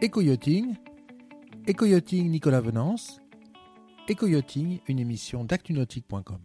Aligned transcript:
Éco-yachting, 0.00 0.76
Nicolas 2.30 2.60
Venance, 2.60 3.20
Éco-yachting, 4.08 4.78
une 4.86 5.00
émission 5.00 5.42
d'actunautique.com. 5.42 6.38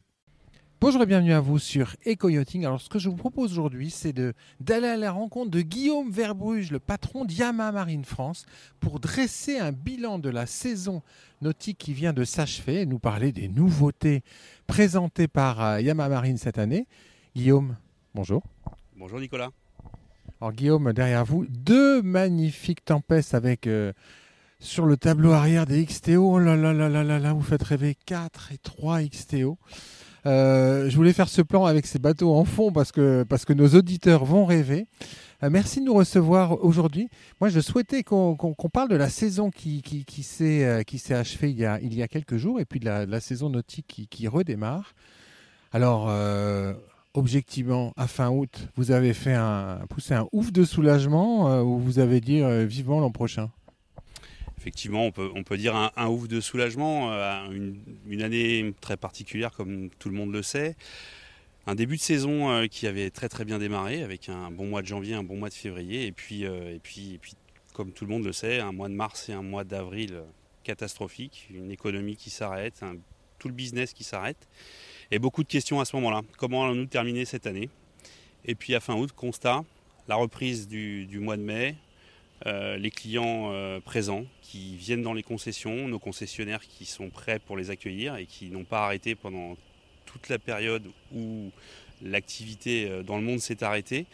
Bonjour 0.81 1.04
et 1.04 1.06
bienvenue 1.06 1.33
à 1.33 1.40
vous 1.40 1.60
sur 1.60 1.96
Eco-Yachting. 2.06 2.66
Alors, 2.66 2.81
ce 2.81 2.89
que 2.89 2.97
je 2.99 3.10
vous 3.10 3.16
propose 3.16 3.52
aujourd'hui, 3.52 3.92
c'est 3.92 4.12
d'aller 4.60 4.88
à 4.88 4.97
la 4.97 5.12
rencontre 5.12 5.52
de 5.52 5.62
Guillaume 5.62 6.10
Verbruge, 6.10 6.71
le 6.71 6.79
patron 6.79 7.26
d'Yama 7.26 7.71
Marine 7.71 8.06
France, 8.06 8.46
pour 8.79 8.99
dresser 8.99 9.60
un 9.60 9.72
bilan 9.72 10.17
de 10.17 10.29
la 10.29 10.47
saison 10.47 11.04
nautique 11.42 11.78
qui 11.78 11.94
vient 11.94 12.12
de 12.12 12.24
s'achever 12.24 12.81
et 12.81 12.85
nous 12.88 12.99
parler 12.99 13.31
des 13.31 13.47
nouveautés 13.47 14.24
présentées 14.65 15.28
par 15.28 15.63
euh, 15.63 15.79
Yama 15.79 16.09
Marine 16.09 16.38
cette 16.38 16.58
année. 16.58 16.88
Guillaume, 17.35 17.77
bonjour. 18.15 18.43
Bonjour 18.98 19.20
Nicolas. 19.20 19.51
Alors, 20.43 20.52
Guillaume, 20.52 20.91
derrière 20.91 21.23
vous, 21.23 21.45
deux 21.47 22.02
magnifiques 22.02 22.84
tempêtes 22.84 23.34
avec. 23.34 23.65
Euh, 23.65 23.93
sur 24.59 24.85
le 24.85 24.97
tableau 24.97 25.31
arrière 25.31 25.65
des 25.65 25.85
XTO, 25.85 26.34
oh 26.34 26.38
là 26.38 26.57
là 26.57 26.73
là 26.73 26.89
là 26.89 27.17
là 27.17 27.31
vous 27.31 27.41
faites 27.41 27.63
rêver 27.63 27.95
4 28.05 28.51
et 28.51 28.57
3 28.57 29.03
XTO. 29.03 29.57
Euh, 30.25 30.89
je 30.89 30.95
voulais 30.98 31.13
faire 31.13 31.29
ce 31.29 31.41
plan 31.41 31.63
avec 31.63 31.85
ces 31.85 31.98
bateaux 31.98 32.35
en 32.35 32.43
fond 32.43 32.73
parce 32.73 32.91
que, 32.91 33.23
parce 33.23 33.45
que 33.45 33.53
nos 33.53 33.70
auditeurs 33.70 34.25
vont 34.25 34.43
rêver. 34.43 34.87
Euh, 35.43 35.49
merci 35.49 35.79
de 35.79 35.85
nous 35.85 35.93
recevoir 35.93 36.62
aujourd'hui. 36.62 37.07
Moi, 37.39 37.48
je 37.48 37.62
souhaitais 37.62 38.03
qu'on 38.03 38.35
parle 38.73 38.89
de 38.89 38.98
la 38.98 39.07
saison 39.07 39.49
qui, 39.49 39.81
qui, 39.81 40.03
qui 40.03 40.23
s'est 40.23 40.84
achevée 41.13 41.51
il 41.51 41.59
y, 41.59 41.65
a, 41.65 41.79
il 41.79 41.93
y 41.93 42.03
a 42.03 42.09
quelques 42.09 42.35
jours 42.35 42.59
et 42.59 42.65
puis 42.65 42.81
de 42.81 42.85
la, 42.85 43.20
saison 43.21 43.49
nautique 43.49 44.07
qui 44.09 44.27
redémarre. 44.27 44.93
Alors, 45.71 46.09
objectivement, 47.13 47.94
à 47.98 48.08
fin 48.08 48.30
août, 48.30 48.67
vous 48.76 48.91
avez 48.91 49.13
fait 49.13 49.34
un, 49.34 49.81
poussé 49.90 50.13
un 50.13 50.27
ouf 50.32 50.51
de 50.51 50.63
soulagement 50.63 51.62
ou 51.62 51.79
vous 51.79 51.99
avez 51.99 52.21
dit 52.21 52.41
vivement 52.65 52.99
l'an 52.99 53.12
prochain? 53.12 53.49
Effectivement, 54.63 55.12
on 55.18 55.43
peut, 55.43 55.57
dire 55.57 55.76
un, 55.76 56.07
ouf 56.07 56.29
de 56.29 56.40
soulagement, 56.40 57.12
euh, 57.12 57.49
une, 58.07 58.21
année 58.21 58.74
très 58.79 58.96
particulière 58.96 59.52
comme 59.52 59.90
tout 59.99 60.07
le 60.07 60.15
monde 60.15 60.32
le 60.32 60.41
sait. 60.41 60.77
Un 61.68 61.76
début 61.76 61.98
de 61.98 62.02
saison 62.02 62.49
euh, 62.49 62.68
qui 62.68 62.87
avait 62.87 63.10
très 63.10 63.27
très 63.27 63.43
bien 63.43 63.59
démarré 63.59 64.04
avec 64.04 64.30
un 64.30 64.52
bon 64.52 64.68
mois 64.68 64.82
de 64.82 64.88
janvier, 64.88 65.16
un 65.16 65.24
bon 65.24 65.36
mois 65.36 65.50
de 65.50 65.54
février 65.54 66.06
et 66.06 66.14
puis, 66.14 66.46
euh, 66.46 66.76
et 66.76 66.80
puis 66.80 67.20
comme 67.74 67.92
tout 67.92 68.06
le 68.06 68.12
monde 68.12 68.24
le 68.24 68.32
sait, 68.32 68.62
un 68.62 68.72
mois 68.72 68.88
de 68.88 68.94
mars 68.94 69.28
et 69.28 69.34
un 69.34 69.42
mois 69.42 69.66
d'avril 69.66 70.22
catastrophique, 70.64 71.50
une 71.54 71.70
économie 71.70 72.16
qui 72.16 72.30
s'arrête, 72.30 72.86
tout 73.40 73.50
le 73.50 73.54
business 73.54 73.92
qui 73.92 74.06
s'arrête 74.06 74.48
et 75.14 75.19
beaucoup 75.19 75.44
de 75.44 75.47
questions 75.47 75.80
à 75.80 75.86
ce 75.86 75.95
moment-là. 75.97 76.23
Comment 76.38 76.64
allons-nous 76.64 76.88
terminer 76.88 77.25
cette 77.25 77.45
année? 77.45 77.69
Et 78.45 78.56
puis 78.56 78.73
à 78.73 78.80
fin 78.80 78.95
août, 78.95 79.11
constat, 79.16 79.64
la 80.08 80.16
reprise 80.16 80.67
du 80.67 81.19
mois 81.19 81.38
de 81.38 81.44
mai, 81.44 81.75
euh, 82.47 82.78
les 82.78 82.89
clients 82.89 83.52
euh, 83.53 83.80
présents 83.80 84.25
qui 84.41 84.75
viennent 84.75 85.03
dans 85.03 85.14
les 85.14 85.22
concessions, 85.22 85.88
nos 85.88 86.00
concessionnaires 86.00 86.61
qui 86.61 86.86
sont 86.86 87.11
prêts 87.11 87.38
pour 87.38 87.58
les 87.58 87.69
accueillir 87.69 88.16
et 88.16 88.25
qui 88.25 88.50
n'ont 88.50 88.64
pas 88.64 88.86
arrêté 88.86 89.14
pendant 89.14 89.56
toute 90.08 90.30
la 90.30 90.39
période 90.39 90.88
où 91.14 91.52
l'activité 92.02 92.89
euh, 92.89 93.03
dans 93.03 93.17
le 93.17 93.23
monde 93.23 93.39
s'est 93.39 93.64
arrêtée. 93.64 94.08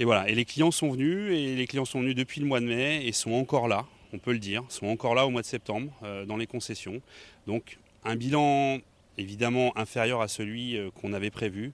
Et 0.00 0.04
voilà, 0.04 0.28
et 0.28 0.34
les 0.34 0.44
clients 0.44 0.72
sont 0.72 0.90
venus, 0.90 1.32
et 1.32 1.54
les 1.54 1.66
clients 1.68 1.84
sont 1.84 2.00
venus 2.00 2.16
depuis 2.16 2.40
le 2.40 2.46
mois 2.46 2.58
de 2.58 2.66
mai 2.66 3.06
et 3.06 3.12
sont 3.12 3.34
encore 3.34 3.68
là, 3.68 3.86
on 4.12 4.18
peut 4.18 4.32
le 4.32 4.40
dire, 4.40 4.64
sont 4.68 4.88
encore 4.88 5.14
là 5.14 5.26
au 5.26 5.30
mois 5.30 5.42
de 5.42 5.46
septembre 5.46 5.92
dans 6.26 6.36
les 6.36 6.48
concessions. 6.48 7.00
Donc 7.46 7.78
un 8.02 8.16
bilan 8.16 8.80
évidemment 9.18 9.76
inférieur 9.76 10.20
à 10.20 10.28
celui 10.28 10.78
qu'on 10.94 11.12
avait 11.12 11.30
prévu, 11.30 11.72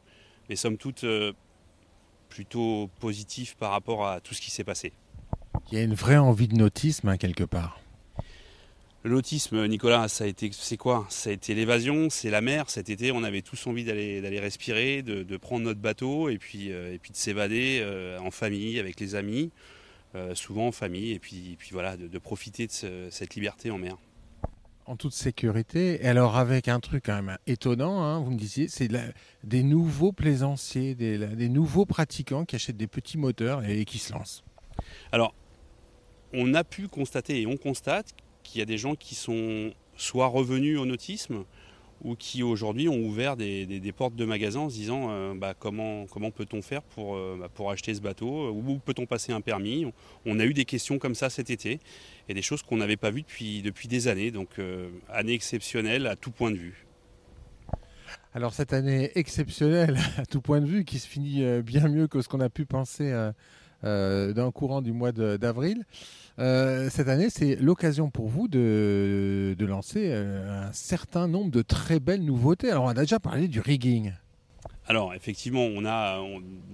mais 0.48 0.56
somme 0.56 0.76
toute 0.76 1.04
plutôt 2.28 2.88
positif 3.00 3.56
par 3.56 3.72
rapport 3.72 4.06
à 4.06 4.20
tout 4.20 4.34
ce 4.34 4.40
qui 4.40 4.50
s'est 4.50 4.64
passé. 4.64 4.92
Il 5.70 5.78
y 5.78 5.80
a 5.80 5.84
une 5.84 5.94
vraie 5.94 6.16
envie 6.16 6.48
de 6.48 6.56
nautisme 6.56 7.08
hein, 7.08 7.16
quelque 7.16 7.44
part. 7.44 7.80
Le 9.02 9.12
nautisme, 9.12 9.66
Nicolas, 9.66 10.08
ça 10.08 10.24
a 10.24 10.26
été, 10.26 10.50
c'est 10.52 10.76
quoi? 10.76 11.06
Ça 11.08 11.30
a 11.30 11.32
été 11.32 11.54
l'évasion, 11.54 12.10
c'est 12.10 12.28
la 12.28 12.42
mer. 12.42 12.68
Cet 12.68 12.90
été, 12.90 13.12
on 13.12 13.24
avait 13.24 13.40
tous 13.40 13.66
envie 13.66 13.82
d'aller, 13.82 14.20
d'aller 14.20 14.40
respirer, 14.40 15.00
de, 15.00 15.36
prendre 15.38 15.64
notre 15.64 15.80
bateau 15.80 16.28
et 16.28 16.36
puis, 16.36 16.70
euh, 16.70 16.92
et 16.92 16.98
puis 16.98 17.10
de 17.10 17.16
s'évader 17.16 17.80
euh, 17.80 18.18
en 18.20 18.30
famille, 18.30 18.78
avec 18.78 19.00
les 19.00 19.14
amis, 19.14 19.52
euh, 20.14 20.34
souvent 20.34 20.66
en 20.66 20.72
famille, 20.72 21.12
et 21.12 21.18
puis, 21.18 21.56
puis 21.58 21.70
voilà, 21.72 21.96
de, 21.96 22.18
profiter 22.18 22.66
de 22.66 23.08
cette 23.10 23.34
liberté 23.34 23.70
en 23.70 23.78
mer. 23.78 23.96
En 24.86 24.96
toute 24.96 25.12
sécurité. 25.12 26.04
Et 26.04 26.08
alors 26.08 26.36
avec 26.36 26.66
un 26.66 26.80
truc 26.80 27.04
quand 27.06 27.22
même 27.22 27.38
étonnant, 27.46 28.02
hein, 28.02 28.20
vous 28.20 28.30
me 28.30 28.36
disiez, 28.36 28.66
c'est 28.68 28.88
des 29.44 29.62
nouveaux 29.62 30.12
plaisanciers, 30.12 30.94
des, 30.94 31.18
des 31.18 31.48
nouveaux 31.48 31.86
pratiquants 31.86 32.44
qui 32.44 32.56
achètent 32.56 32.76
des 32.76 32.88
petits 32.88 33.18
moteurs 33.18 33.64
et 33.64 33.84
qui 33.84 33.98
se 33.98 34.12
lancent. 34.12 34.42
Alors, 35.12 35.34
on 36.32 36.54
a 36.54 36.64
pu 36.64 36.88
constater 36.88 37.40
et 37.40 37.46
on 37.46 37.56
constate 37.56 38.14
qu'il 38.42 38.58
y 38.58 38.62
a 38.62 38.66
des 38.66 38.78
gens 38.78 38.94
qui 38.94 39.14
sont 39.14 39.72
soit 39.96 40.26
revenus 40.26 40.78
au 40.78 40.86
nautisme 40.86 41.44
ou 42.02 42.14
qui 42.14 42.42
aujourd'hui 42.42 42.88
ont 42.88 43.00
ouvert 43.00 43.36
des, 43.36 43.94
portes 43.96 44.14
de 44.14 44.24
magasins 44.24 44.60
en 44.60 44.70
se 44.70 44.74
disant 44.74 45.08
euh, 45.10 45.34
bah, 45.34 45.54
comment, 45.58 46.06
comment 46.06 46.30
peut-on 46.30 46.62
faire 46.62 46.82
pour, 46.82 47.16
euh, 47.16 47.36
bah, 47.38 47.48
pour 47.52 47.70
acheter 47.70 47.94
ce 47.94 48.00
bateau 48.00 48.50
Où 48.50 48.78
peut-on 48.78 49.06
passer 49.06 49.32
un 49.32 49.40
permis? 49.40 49.86
On 50.24 50.40
a 50.40 50.44
eu 50.44 50.54
des 50.54 50.64
questions 50.64 50.98
comme 50.98 51.14
ça 51.14 51.30
cet 51.30 51.50
été 51.50 51.80
et 52.28 52.34
des 52.34 52.42
choses 52.42 52.62
qu'on 52.62 52.78
n'avait 52.78 52.96
pas 52.96 53.10
vues 53.10 53.22
depuis, 53.22 53.62
depuis 53.62 53.88
des 53.88 54.08
années. 54.08 54.30
Donc 54.30 54.58
euh, 54.58 54.88
année 55.08 55.34
exceptionnelle 55.34 56.06
à 56.06 56.16
tout 56.16 56.30
point 56.30 56.50
de 56.50 56.56
vue. 56.56 56.86
Alors 58.32 58.54
cette 58.54 58.72
année 58.72 59.10
exceptionnelle 59.16 59.98
à 60.16 60.24
tout 60.24 60.40
point 60.40 60.60
de 60.60 60.66
vue 60.66 60.84
qui 60.84 60.98
se 60.98 61.06
finit 61.06 61.42
bien 61.62 61.88
mieux 61.88 62.06
que 62.06 62.22
ce 62.22 62.28
qu'on 62.28 62.40
a 62.40 62.48
pu 62.48 62.64
penser 62.64 63.10
euh, 63.10 63.32
dans 63.82 64.44
le 64.44 64.50
courant 64.50 64.82
du 64.82 64.92
mois 64.92 65.12
d'avril. 65.12 65.84
Euh, 66.40 66.88
cette 66.90 67.08
année, 67.08 67.28
c'est 67.28 67.56
l'occasion 67.56 68.10
pour 68.10 68.28
vous 68.28 68.48
de, 68.48 69.54
de 69.58 69.66
lancer 69.66 70.08
euh, 70.10 70.68
un 70.68 70.72
certain 70.72 71.28
nombre 71.28 71.50
de 71.50 71.60
très 71.60 72.00
belles 72.00 72.24
nouveautés. 72.24 72.70
Alors, 72.70 72.84
on 72.84 72.88
a 72.88 72.94
déjà 72.94 73.20
parlé 73.20 73.46
du 73.46 73.60
rigging. 73.60 74.12
Alors 74.90 75.14
effectivement, 75.14 75.62
on 75.62 75.84
a 75.84 76.20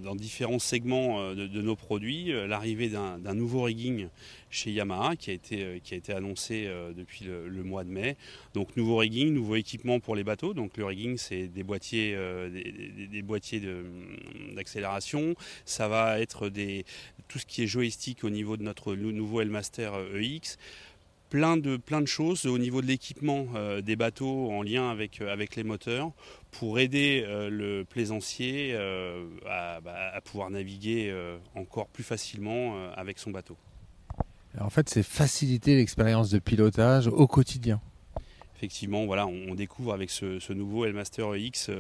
dans 0.03 0.15
différents 0.15 0.59
segments 0.59 1.21
euh, 1.21 1.35
de, 1.35 1.61
nos 1.61 1.77
produits 1.77 2.33
euh, 2.33 2.47
l'arrivée 2.47 2.89
d'un 2.89 3.35
nouveau 3.35 3.65
rigging 3.65 4.09
chez 4.49 4.71
Yamaha 4.71 5.17
qui 5.17 5.29
a 5.29 5.35
été, 5.35 5.65
euh, 5.65 6.17
annoncé 6.17 6.67
depuis 6.97 7.27
le, 7.27 7.63
mois 7.63 7.85
de 7.85 7.91
mai. 7.91 8.17
Donc 8.55 8.75
nouveau 8.75 8.97
rigging, 8.97 9.35
nouveau 9.35 9.57
équipement 9.57 10.01
pour 10.01 10.17
les 10.17 10.25
bateaux. 10.25 10.55
Donc 10.55 10.79
le 10.79 10.87
rigging, 10.87 11.19
c'est 11.19 11.47
des 11.47 11.63
boîtiers, 11.63 12.17
d'accélération. 14.55 15.35
Ça 15.67 15.87
va 15.87 16.19
être 16.19 16.51
tout 17.29 17.39
ce 17.39 17.45
qui 17.45 17.65
est 17.65 17.67
joystick 17.67 18.25
au 18.25 18.31
niveau 18.31 18.57
de 18.57 18.63
notre 18.63 18.95
nouveau 18.95 19.43
Elmaster 19.43 19.93
EX 20.15 20.57
plein 21.31 21.57
de, 21.57 21.77
plein 21.77 22.01
de 22.01 22.07
choses 22.07 22.47
au 22.47 22.59
niveau 22.59 22.83
de 22.83 22.87
l'équipement 22.87 23.47
euh, 23.55 23.81
des 23.81 23.97
bateaux 23.97 24.51
en 24.51 24.63
lien 24.63 24.91
avec, 24.91 25.21
euh, 25.21 25.33
avec 25.33 25.57
les 25.57 25.65
moteurs 25.65 26.13
pour 26.51 26.79
aider 26.79 27.25
euh, 27.27 27.51
le 27.51 27.85
plaisancier 27.85 28.75
bah, 29.45 29.81
à, 30.15 30.21
pouvoir 30.21 30.51
naviguer 30.51 31.15
encore 31.55 31.89
plus 31.89 32.05
facilement 32.05 32.91
avec 32.95 33.19
son 33.19 33.31
bateau. 33.31 33.57
en 34.59 34.71
fait, 34.71 34.89
c'est 34.89 35.03
faciliter 35.03 35.77
l'expérience 35.77 36.31
de 36.31 36.39
pilotage 36.39 37.09
au 37.09 37.27
quotidien. 37.27 37.81
Effectivement, 38.57 39.05
voilà, 39.05 39.27
on, 39.27 39.55
découvre 39.55 39.93
avec 39.93 40.11
ce, 40.11 40.39
ce 40.39 40.53
nouveau 40.53 40.87
Elmaster 40.87 41.37
X 41.37 41.71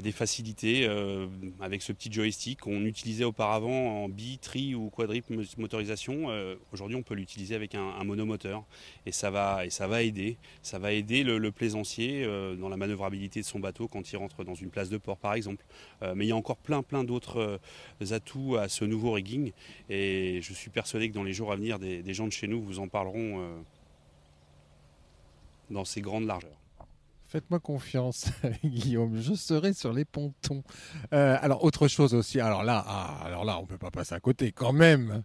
des 0.00 0.12
facilités 0.12 0.86
euh, 0.86 1.26
avec 1.60 1.82
ce 1.82 1.92
petit 1.92 2.10
joystick 2.10 2.60
qu'on 2.60 2.84
utilisait 2.86 3.24
auparavant 3.24 4.04
en 4.04 4.08
bi, 4.08 4.38
tri 4.38 4.74
ou 4.74 4.88
quadruple 4.88 5.34
motorisation. 5.58 6.30
Euh, 6.30 6.54
aujourd'hui, 6.72 6.96
on 6.96 7.02
peut 7.02 7.14
l'utiliser 7.14 7.54
avec 7.54 7.74
un, 7.74 8.02
monomoteur 8.04 8.64
et 9.04 9.12
ça 9.12 9.30
va 9.30 9.66
et 9.66 9.70
ça 9.70 9.86
va 9.86 10.02
aider. 10.02 10.38
Ça 10.62 10.78
va 10.78 10.92
aider 10.92 11.22
le, 11.22 11.52
plaisancier 11.52 12.24
euh, 12.24 12.56
dans 12.56 12.70
la 12.70 12.78
manœuvrabilité 12.78 13.40
de 13.40 13.44
son 13.44 13.60
bateau 13.60 13.86
quand 13.86 14.10
il 14.10 14.16
rentre 14.16 14.44
dans 14.44 14.54
une 14.54 14.70
place 14.70 14.88
de 14.88 14.96
port, 14.96 15.18
par 15.18 15.34
exemple. 15.34 15.64
mais 16.14 16.24
il 16.24 16.28
y 16.28 16.32
a 16.32 16.36
encore 16.36 16.56
plein 16.56 16.82
plein 16.82 17.04
d'autres 17.04 17.60
atouts 18.10 18.56
à 18.56 18.68
ce 18.68 18.84
nouveau 18.84 19.12
rigging 19.12 19.52
et 19.90 20.40
je 20.42 20.52
suis 20.54 20.70
persuadé 20.70 21.10
que 21.10 21.14
dans 21.14 21.22
les 21.22 21.34
jours 21.34 21.52
à 21.52 21.56
venir, 21.56 21.78
des, 21.78 22.02
des 22.02 22.14
gens 22.14 22.26
de 22.26 22.32
chez 22.32 22.48
nous 22.48 22.62
vous 22.62 22.78
en 22.78 22.88
parleront 22.88 23.62
dans 25.70 25.84
ces 25.84 26.00
grandes 26.00 26.26
largeurs. 26.26 26.61
Faites-moi 27.32 27.60
confiance, 27.60 28.26
Guillaume. 28.62 29.18
Je 29.18 29.32
serai 29.32 29.72
sur 29.72 29.94
les 29.94 30.04
pontons. 30.04 30.62
Euh, 31.14 31.38
alors, 31.40 31.64
autre 31.64 31.88
chose 31.88 32.12
aussi. 32.12 32.40
Alors 32.40 32.62
là, 32.62 32.84
ah, 32.86 33.22
alors 33.24 33.46
là, 33.46 33.58
on 33.58 33.64
peut 33.64 33.78
pas 33.78 33.90
passer 33.90 34.14
à 34.14 34.20
côté. 34.20 34.52
Quand 34.52 34.74
même, 34.74 35.22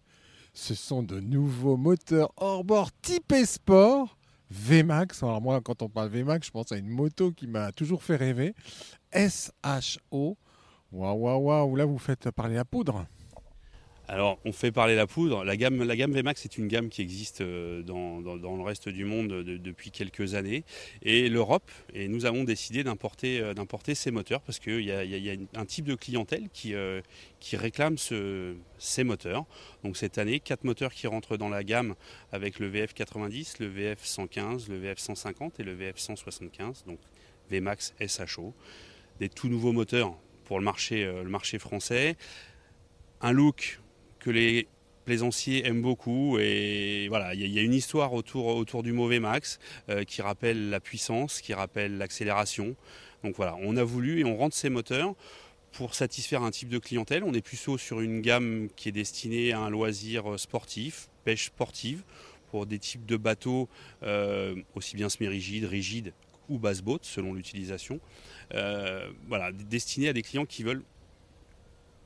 ce 0.54 0.74
sont 0.74 1.04
de 1.04 1.20
nouveaux 1.20 1.76
moteurs 1.76 2.32
hors-bord 2.38 2.92
type 3.02 3.34
Sport. 3.44 4.18
VMAX. 4.50 5.22
Alors 5.22 5.42
moi, 5.42 5.60
quand 5.60 5.82
on 5.82 5.90
parle 5.90 6.08
VMAX, 6.08 6.48
je 6.48 6.52
pense 6.52 6.72
à 6.72 6.78
une 6.78 6.88
moto 6.88 7.34
qui 7.34 7.46
m'a 7.46 7.74
toujours 7.74 8.02
fait 8.02 8.16
rêver. 8.16 8.56
SHO. 9.14 10.38
Waouh, 10.94 11.18
waouh, 11.18 11.42
waouh. 11.42 11.76
Là, 11.76 11.84
vous 11.84 11.98
faites 11.98 12.32
parler 12.32 12.56
à 12.56 12.64
poudre. 12.64 13.06
Alors, 14.10 14.40
on 14.46 14.54
fait 14.54 14.72
parler 14.72 14.96
la 14.96 15.06
poudre. 15.06 15.44
La 15.44 15.58
gamme, 15.58 15.84
VMAX 15.84 16.46
est 16.46 16.58
une 16.58 16.70
gamme 16.70 16.88
qui 16.88 17.02
existe 17.02 17.42
euh, 17.42 17.82
dans, 17.84 18.22
le 18.22 18.64
reste 18.64 18.88
du 18.88 19.04
monde 19.04 19.44
depuis 19.44 19.92
quelques 19.92 20.34
années. 20.34 20.64
Et 21.02 21.28
l'Europe, 21.28 21.70
et 21.94 22.08
nous 22.08 22.26
avons 22.26 22.46
décidé 22.46 22.86
d'importer, 22.86 23.42
euh, 23.42 23.54
ces 23.94 24.12
moteurs 24.12 24.42
parce 24.42 24.60
qu'il 24.60 24.82
y, 24.82 24.92
a 24.92 25.60
un 25.60 25.66
type 25.66 25.86
de 25.86 25.96
clientèle 25.96 26.48
qui, 26.54 26.74
euh, 26.74 27.02
réclame 27.54 27.98
ces 27.98 29.04
moteurs. 29.04 29.46
Donc 29.84 29.98
cette 29.98 30.18
année, 30.18 30.40
quatre 30.40 30.64
moteurs 30.64 30.94
qui 30.94 31.08
rentrent 31.08 31.36
dans 31.36 31.50
la 31.50 31.66
gamme 31.66 31.94
avec 32.32 32.60
le 32.60 32.72
VF90, 32.72 33.56
le 33.60 33.70
VF115, 33.70 34.70
le 34.70 34.80
VF150 34.80 35.52
et 35.60 35.64
le 35.64 35.76
VF175. 35.76 36.86
Donc 36.86 37.00
VMAX 37.52 37.94
SHO. 38.00 38.54
Des 39.20 39.28
tout 39.28 39.50
nouveaux 39.50 39.74
moteurs 39.74 40.16
pour 40.46 40.60
le 40.60 40.64
marché 40.64 41.60
français. 41.60 42.16
Un 43.20 43.32
look 43.34 43.80
les 44.30 44.68
plaisanciers 45.06 45.66
aiment 45.66 45.82
beaucoup 45.82 46.38
et 46.38 47.08
voilà 47.08 47.34
il 47.34 47.48
y, 47.48 47.60
a 47.60 47.62
une 47.62 47.74
histoire 47.74 48.14
autour, 48.14 48.48
autour 48.48 48.84
du 48.84 48.92
mauvais 48.92 49.22
max 49.22 49.58
euh, 49.90 50.04
qui 50.04 50.22
rappelle 50.22 50.70
la 50.70 50.82
puissance, 50.82 51.40
qui 51.42 51.54
rappelle 51.54 51.98
l'accélération. 51.98 52.76
Donc 53.24 53.36
voilà, 53.36 53.56
on 53.62 53.78
a 53.78 53.84
voulu 53.84 54.20
et 54.20 54.26
on 54.26 54.36
rentre 54.36 54.56
ces 54.56 54.70
moteurs 54.70 55.16
pour 55.72 55.96
satisfaire 55.96 56.44
un 56.44 56.52
type 56.52 56.70
de 56.70 56.78
clientèle. 56.78 57.24
On 57.24 57.34
est 57.34 57.42
plutôt 57.42 57.78
sur 57.78 58.02
une 58.02 58.22
gamme 58.22 58.68
qui 58.76 58.90
est 58.90 58.92
destinée 58.92 59.54
à 59.54 59.60
un 59.60 59.70
loisir 59.70 60.40
sportif, 60.40 61.08
pêche 61.24 61.46
sportive, 61.46 62.04
pour 62.52 62.66
des 62.66 62.80
types 62.80 63.06
de 63.06 63.18
bateaux 63.18 63.70
euh, 64.04 64.56
aussi 64.76 64.96
bien 64.96 65.10
semi-rigides, 65.10 65.66
rigides 65.66 66.14
ou 66.50 66.58
basse-boat 66.58 67.00
selon 67.02 67.34
l'utilisation. 67.34 68.00
Euh, 68.54 69.10
voilà, 69.28 69.52
destinés 69.52 70.10
à 70.10 70.14
des 70.14 70.22
clients 70.22 70.46
qui 70.46 70.64
veulent 70.64 70.84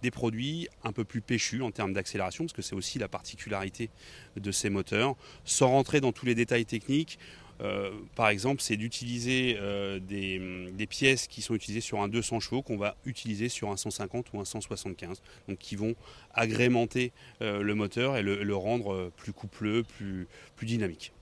des 0.02 0.12
produits 0.12 0.68
un 0.84 0.92
peu 0.92 1.04
plus 1.04 1.22
péchus 1.22 1.62
en 1.62 1.72
termes 1.72 1.94
d'accélération, 1.94 2.46
parce 2.46 2.54
que 2.54 2.62
c'est 2.62 2.76
aussi 2.76 3.00
la 3.00 3.08
particularité 3.08 3.90
de 4.36 4.52
ces 4.52 4.70
moteurs. 4.70 5.16
Sans 5.46 5.70
rentrer 5.70 6.02
dans 6.02 6.12
tous 6.12 6.26
les 6.26 6.36
détails 6.36 6.66
techniques, 6.66 7.20
euh, 7.62 7.92
par 8.16 8.30
exemple, 8.30 8.62
c'est 8.62 8.76
d'utiliser 8.76 9.58
euh, 9.60 10.00
des, 10.00 10.88
pièces 10.88 11.28
qui 11.28 11.42
sont 11.42 11.54
utilisées 11.54 11.82
sur 11.82 12.02
un 12.02 12.08
200 12.08 12.40
chevaux 12.40 12.62
qu'on 12.62 12.78
va 12.78 12.96
utiliser 13.06 13.50
sur 13.50 13.70
un 13.70 13.78
150 13.78 14.34
ou 14.34 14.40
un 14.40 14.46
175, 14.46 15.22
donc 15.48 15.58
qui 15.58 15.76
vont 15.76 15.96
agrémenter 16.34 17.12
euh, 17.42 17.62
le 17.62 17.76
moteur 17.76 18.18
et 18.18 18.24
le, 18.24 18.56
rendre 18.56 19.12
plus 19.16 19.32
coupleux, 19.32 19.84
plus, 19.84 20.28
plus 20.56 20.66
dynamique. 20.66 21.14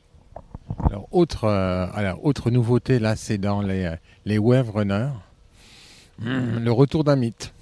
Alors 0.89 1.07
autre, 1.11 1.47
alors, 1.47 2.23
autre 2.25 2.51
nouveauté 2.51 2.99
là, 2.99 3.15
c'est 3.15 3.37
dans 3.37 3.61
les, 3.61 3.93
les 4.25 4.37
Wave 4.37 4.71
Runners, 4.71 5.11
le 6.19 6.69
retour 6.69 7.03
d'un 7.03 7.15
mythe 7.15 7.53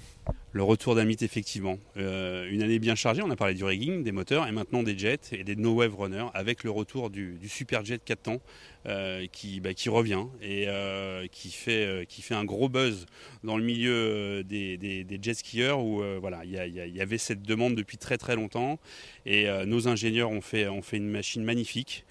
le 0.52 0.62
retour 0.62 0.94
d'Amit 0.94 1.16
effectivement. 1.20 1.78
Euh, 1.96 2.48
une 2.50 2.62
année 2.62 2.78
bien 2.78 2.94
chargée, 2.94 3.22
on 3.22 3.30
a 3.30 3.36
parlé 3.36 3.54
du 3.54 3.64
rigging, 3.64 4.02
des 4.02 4.12
moteurs 4.12 4.46
et 4.46 4.52
maintenant 4.52 4.82
des 4.82 4.96
jets 4.96 5.20
et 5.32 5.44
des 5.44 5.56
no 5.56 5.74
wave 5.74 5.94
runners 5.94 6.26
avec 6.34 6.64
le 6.64 6.70
retour 6.70 7.10
du, 7.10 7.38
super 7.48 7.84
jet 7.84 8.02
4 8.02 8.22
temps 8.22 8.40
euh, 8.86 9.26
qui, 9.30 9.60
bah, 9.60 9.74
qui 9.74 9.88
revient 9.88 10.24
et 10.40 10.64
euh, 10.68 11.26
qui, 11.30 11.50
fait, 11.50 12.06
un 12.30 12.44
gros 12.44 12.68
buzz 12.68 13.06
dans 13.44 13.56
le 13.56 13.64
milieu 13.64 14.42
des, 14.44 15.18
jet 15.20 15.34
skieurs 15.34 15.80
où 15.80 16.02
il 16.44 16.50
y, 16.50 17.00
avait 17.00 17.18
cette 17.18 17.42
demande 17.42 17.74
depuis 17.74 17.98
très 17.98 18.16
très 18.16 18.34
longtemps 18.34 18.78
et 19.26 19.46
nos 19.66 19.88
ingénieurs 19.88 20.30
ont 20.30 20.40
fait 20.40 20.66
une 20.92 21.08
machine 21.08 21.44
magnifique 21.44 22.04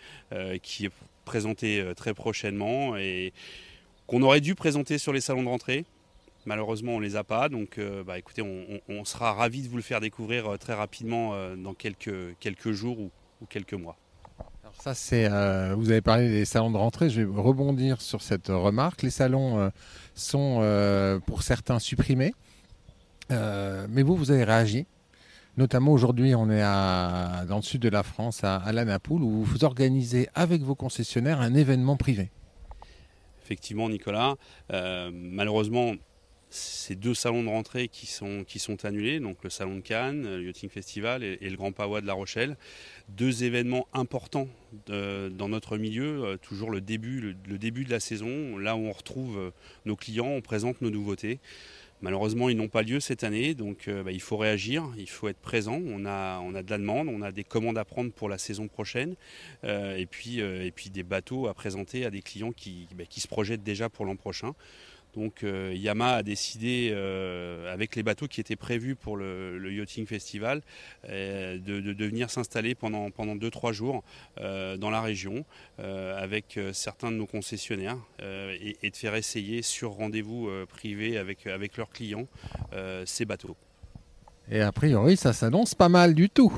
qui 0.62 0.86
est 0.86 0.92
présentée 1.26 1.84
très 1.96 2.14
prochainement 2.14 2.98
et 2.98 3.34
qu'on 4.06 4.22
aurait 4.22 4.42
dû 4.42 4.56
présenter 4.56 4.98
sur 4.98 5.12
les 5.14 5.22
salons 5.22 5.44
de 5.44 5.50
rentrée 5.50 5.86
Malheureusement, 6.48 6.94
on 6.94 7.00
ne 7.02 7.04
les 7.04 7.18
a 7.18 7.26
pas. 7.26 7.50
Donc, 7.50 7.78
euh, 7.78 8.06
bah, 8.06 8.18
écoutez, 8.18 8.42
on, 8.42 9.04
sera 9.04 9.34
ravis 9.34 9.64
de 9.64 9.68
vous 9.68 9.76
le 9.76 9.82
faire 9.82 10.00
découvrir 10.00 10.48
euh, 10.48 10.58
très 10.58 10.74
rapidement 10.74 11.34
euh, 11.34 11.58
dans 11.58 11.74
quelques, 11.74 12.38
quelques 12.40 12.72
jours 12.72 12.98
ou, 13.00 13.12
quelques 13.50 13.74
mois. 13.74 13.98
Alors 14.64 14.74
ça, 14.82 14.94
c'est. 14.94 15.28
vous 15.76 15.92
avez 15.92 16.00
parlé 16.02 16.30
des 16.30 16.46
salons 16.46 16.72
de 16.72 16.78
rentrée. 16.78 17.10
Je 17.10 17.22
vais 17.22 17.42
rebondir 17.42 18.00
sur 18.02 18.22
cette 18.22 18.48
remarque. 18.48 19.02
Les 19.02 19.10
salons 19.10 19.72
sont 20.16 21.20
pour 21.26 21.44
certains 21.44 21.80
supprimés. 21.80 22.34
mais 23.30 24.02
vous, 24.04 24.16
vous 24.16 24.32
avez 24.32 24.44
réagi. 24.44 24.88
Notamment 25.58 25.92
aujourd'hui, 25.92 26.34
on 26.34 26.50
est 26.50 26.62
dans 26.62 27.58
le 27.58 27.62
sud 27.62 27.82
de 27.82 27.90
la 27.90 28.04
France, 28.04 28.44
à, 28.44 28.56
à 28.58 28.72
Lanapoule, 28.72 29.22
où 29.22 29.44
vous 29.44 29.64
organisez 29.66 30.30
avec 30.34 30.64
vos 30.64 30.76
concessionnaires 30.76 31.42
un 31.42 31.54
événement 31.54 31.98
privé. 31.98 32.32
Effectivement, 33.44 33.90
Nicolas. 33.90 34.36
malheureusement, 34.72 35.94
ces 36.50 36.96
deux 36.96 37.14
salons 37.14 37.44
de 37.44 37.50
rentrée 37.50 37.90
qui 37.90 38.06
sont, 38.06 38.46
annulés, 38.86 39.20
donc 39.20 39.44
le 39.44 39.50
salon 39.50 39.78
de 39.78 39.82
Cannes, 39.82 40.24
le 40.38 40.46
Yachting 40.46 40.70
Festival 40.70 41.24
et, 41.24 41.38
le 41.50 41.58
Grand 41.58 41.72
Pavois 41.72 42.02
de 42.02 42.08
La 42.08 42.14
Rochelle. 42.14 42.56
Deux 43.10 43.44
événements 43.44 43.88
importants 43.94 44.48
dans 44.88 45.50
notre 45.50 45.78
milieu, 45.78 46.24
euh, 46.24 46.38
toujours 46.38 46.72
le 46.72 46.82
début, 46.82 47.36
de 47.36 47.90
la 47.90 48.00
saison, 48.00 48.58
là 48.58 48.76
où 48.76 48.80
on 48.80 48.92
retrouve 48.92 49.38
euh, 49.38 49.52
nos 49.86 49.96
clients, 49.96 50.28
on 50.28 50.42
présente 50.42 50.82
nos 50.82 50.90
nouveautés. 50.90 51.40
Malheureusement, 52.02 52.48
ils 52.48 52.56
n'ont 52.56 52.68
pas 52.68 52.84
lieu 52.84 53.00
cette 53.00 53.24
année, 53.24 53.56
donc 53.56 53.88
euh, 53.88 54.04
bah, 54.04 54.12
il 54.12 54.22
faut 54.22 54.38
réagir, 54.38 54.86
il 54.98 55.10
faut 55.10 55.28
être 55.28 55.40
présent. 55.40 55.82
On 55.84 56.06
a, 56.06 56.40
de 56.62 56.70
la 56.70 56.78
demande, 56.78 57.08
on 57.08 57.22
a 57.24 57.32
des 57.32 57.44
commandes 57.44 57.78
à 57.78 57.86
prendre 57.86 58.12
pour 58.12 58.30
la 58.30 58.38
saison 58.38 58.68
prochaine, 58.68 59.16
et, 59.64 60.06
puis, 60.06 60.42
des 60.92 61.04
bateaux 61.04 61.48
à 61.48 61.54
présenter 61.54 62.06
à 62.06 62.12
des 62.12 62.22
clients 62.22 62.52
qui, 62.52 62.88
bah, 62.96 63.06
qui 63.10 63.20
se 63.20 63.28
projettent 63.28 63.64
déjà 63.64 63.90
pour 63.90 64.06
l'an 64.06 64.16
prochain. 64.16 64.54
Donc 65.18 65.44
euh, 65.44 65.74
Yama 65.76 66.18
a 66.18 66.24
décidé, 66.24 66.92
euh, 66.92 67.74
avec 67.74 67.96
les 67.96 68.04
bateaux 68.04 68.28
qui 68.28 68.40
étaient 68.40 68.56
prévus 68.56 68.96
pour 68.96 69.18
le, 69.18 69.74
Yachting 69.74 70.06
Festival, 70.06 70.62
euh, 71.10 71.58
de, 71.58 72.06
venir 72.06 72.30
s'installer 72.30 72.76
pendant 72.76 73.10
2-3 73.10 73.74
jours 73.74 74.04
dans 74.38 74.90
la 74.92 75.02
région 75.02 75.44
avec 75.80 76.60
certains 76.72 77.12
de 77.12 77.18
nos 77.18 77.26
concessionnaires 77.26 77.98
et, 78.20 78.90
de 78.90 78.96
faire 78.96 79.16
essayer 79.16 79.62
sur 79.62 79.92
rendez-vous 79.92 80.50
privé 80.70 81.18
avec, 81.18 81.48
avec 81.48 81.78
leurs 81.78 81.90
clients 81.90 82.28
ces 83.06 83.26
bateaux. 83.26 83.58
Et 84.50 84.62
a 84.62 84.72
priori, 84.72 85.18
ça 85.18 85.34
s'annonce 85.34 85.76
pas 85.76 85.90
mal 85.90 86.14
du 86.14 86.30
tout. 86.30 86.54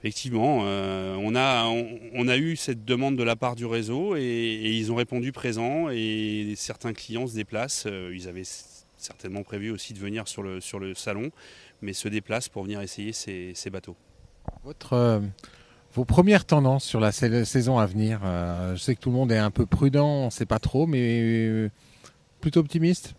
Effectivement, 0.00 0.62
euh, 0.64 1.14
on, 1.20 1.34
a, 1.36 1.66
on, 1.66 2.26
a 2.26 2.38
eu 2.38 2.56
cette 2.56 2.86
demande 2.86 3.16
de 3.16 3.22
la 3.22 3.36
part 3.36 3.54
du 3.54 3.66
réseau 3.66 4.16
et, 4.16 4.58
ils 4.62 4.90
ont 4.90 4.94
répondu 4.94 5.30
présent 5.30 5.90
et 5.90 6.54
certains 6.56 6.94
clients 6.94 7.26
se 7.26 7.34
déplacent. 7.34 7.84
Euh, 7.86 8.10
ils 8.14 8.26
avaient 8.26 8.48
certainement 8.96 9.42
prévu 9.42 9.70
aussi 9.70 9.92
de 9.92 9.98
venir 9.98 10.26
sur 10.26 10.42
le, 10.42 10.62
sur 10.62 10.78
le 10.78 10.94
salon, 10.94 11.30
mais 11.82 11.92
se 11.92 12.08
déplacent 12.08 12.48
pour 12.48 12.62
venir 12.62 12.80
essayer 12.80 13.12
ces, 13.12 13.70
bateaux. 13.70 13.94
Votre, 14.64 14.94
euh, 14.94 15.20
vos 15.92 16.06
premières 16.06 16.46
tendances 16.46 16.84
sur 16.84 17.00
la 17.00 17.12
saison 17.12 17.76
à 17.76 17.84
venir, 17.84 18.20
je 18.22 18.80
sais 18.80 18.94
que 18.94 19.00
tout 19.00 19.10
le 19.10 19.16
monde 19.16 19.30
est 19.32 19.38
un 19.38 19.50
peu 19.50 19.66
prudent, 19.66 20.08
on 20.08 20.26
ne 20.26 20.30
sait 20.30 20.46
pas 20.46 20.60
trop, 20.60 20.86
mais 20.86 21.68
plutôt 22.40 22.60
optimiste? 22.60 23.14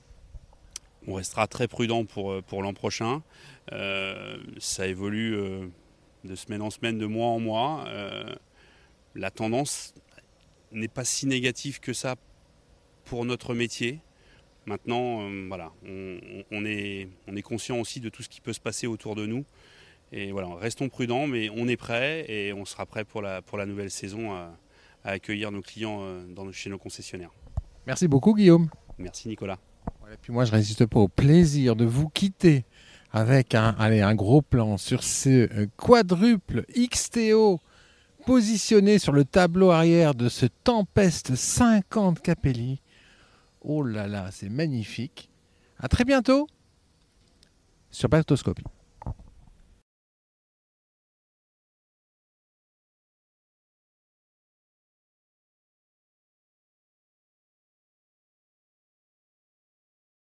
On 1.07 1.13
restera 1.13 1.45
très 1.45 1.67
prudent 1.67 2.05
pour, 2.05 2.41
pour 2.41 2.63
l'an 2.63 2.73
prochain. 2.73 3.21
ça 4.57 4.87
évolue 4.87 5.71
de 6.23 6.35
semaine 6.35 6.61
en 6.61 6.69
semaine, 6.69 6.97
de 6.97 7.05
mois 7.05 7.27
en 7.27 7.39
mois. 7.39 7.85
Euh, 7.87 8.35
la 9.15 9.31
tendance 9.31 9.93
n'est 10.71 10.87
pas 10.87 11.03
si 11.03 11.25
négative 11.25 11.79
que 11.79 11.93
ça 11.93 12.15
pour 13.05 13.25
notre 13.25 13.53
métier. 13.53 13.99
Maintenant, 14.65 15.21
euh, 15.21 15.45
voilà, 15.47 15.71
on, 15.83 16.65
est, 16.65 17.09
on 17.27 17.35
est 17.35 17.41
conscient 17.41 17.79
aussi 17.79 17.99
de 17.99 18.09
tout 18.09 18.21
ce 18.21 18.29
qui 18.29 18.41
peut 18.41 18.53
se 18.53 18.59
passer 18.59 18.87
autour 18.87 19.15
de 19.15 19.25
nous. 19.25 19.43
Et 20.11 20.31
voilà, 20.31 20.53
restons 20.55 20.89
prudents, 20.89 21.25
mais 21.25 21.49
on 21.49 21.67
est 21.67 21.77
prêt 21.77 22.25
et 22.29 22.53
on 22.53 22.65
sera 22.65 22.85
prêt 22.85 23.05
pour 23.05 23.21
la, 23.21 23.41
pour 23.41 23.57
la 23.57 23.65
nouvelle 23.65 23.89
saison 23.89 24.33
à, 24.33 24.51
accueillir 25.03 25.51
nos 25.51 25.61
clients 25.61 25.99
euh, 26.01 26.23
dans, 26.27 26.51
chez 26.51 26.69
nos 26.69 26.77
concessionnaires. 26.77 27.31
Merci 27.87 28.07
beaucoup, 28.07 28.35
Guillaume. 28.35 28.69
Merci, 28.99 29.29
Nicolas. 29.29 29.57
Et 30.13 30.17
puis 30.21 30.31
moi, 30.31 30.45
je 30.45 30.51
résiste 30.51 30.85
pas 30.85 30.99
au 30.99 31.07
plaisir 31.07 31.75
de 31.75 31.85
vous 31.85 32.09
quitter 32.09 32.65
avec 33.11 33.55
un, 33.55 33.75
allez, 33.77 34.01
un 34.01 34.15
gros 34.15 34.41
plan 34.41 34.77
sur 34.77 35.03
ce 35.03 35.29
euh, 35.29 35.67
quadruple 35.77 36.65
XTO 36.75 37.59
positionné 38.25 38.99
sur 38.99 39.13
le 39.13 39.25
tableau 39.25 39.71
arrière 39.71 40.15
de 40.15 40.29
ce 40.29 40.45
Tempest 40.45 41.35
50 41.35 42.21
Capelli. 42.21 42.79
Oh 43.61 43.83
là 43.83 44.07
là, 44.07 44.29
c'est 44.31 44.49
magnifique. 44.49 45.29
À 45.79 45.87
très 45.87 46.05
bientôt 46.05 46.47
sur 47.89 48.09
Baltoscopie. 48.09 48.63